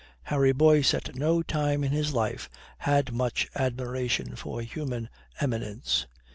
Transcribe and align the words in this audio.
Harry 0.23 0.51
Boyce 0.51 0.95
at 0.95 1.15
no 1.15 1.43
time 1.43 1.83
in 1.83 1.91
his 1.91 2.11
life 2.11 2.49
had 2.79 3.11
much 3.13 3.47
admiration 3.53 4.35
for 4.35 4.59
human 4.63 5.09
eminence. 5.39 6.07